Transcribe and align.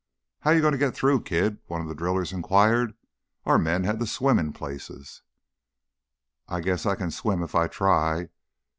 "How 0.39 0.49
you 0.49 0.61
going 0.61 0.71
to 0.71 0.79
get 0.79 0.95
through, 0.95 1.21
kid?" 1.21 1.59
one 1.67 1.79
of 1.79 1.87
the 1.87 1.93
drillers 1.93 2.33
inquired. 2.33 2.95
"Our 3.45 3.59
men 3.59 3.83
had 3.83 3.99
to 3.99 4.07
swim 4.07 4.39
in 4.39 4.51
places." 4.51 5.21
"I 6.47 6.59
guess 6.59 6.87
I 6.87 6.95
can 6.95 7.11
swim, 7.11 7.43
if 7.43 7.53
I 7.53 7.67
try. 7.67 8.29